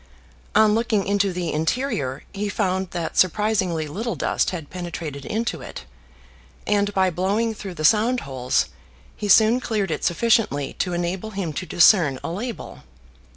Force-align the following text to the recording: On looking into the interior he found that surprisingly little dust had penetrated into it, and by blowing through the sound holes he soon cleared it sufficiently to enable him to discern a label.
On 0.55 0.73
looking 0.73 1.05
into 1.07 1.31
the 1.31 1.53
interior 1.53 2.23
he 2.33 2.49
found 2.49 2.89
that 2.89 3.19
surprisingly 3.19 3.87
little 3.87 4.15
dust 4.15 4.49
had 4.49 4.71
penetrated 4.71 5.27
into 5.27 5.61
it, 5.61 5.85
and 6.65 6.91
by 6.95 7.11
blowing 7.11 7.53
through 7.53 7.75
the 7.75 7.85
sound 7.85 8.21
holes 8.21 8.69
he 9.15 9.27
soon 9.27 9.59
cleared 9.59 9.91
it 9.91 10.03
sufficiently 10.03 10.73
to 10.79 10.93
enable 10.93 11.29
him 11.29 11.53
to 11.53 11.67
discern 11.67 12.17
a 12.23 12.31
label. 12.31 12.81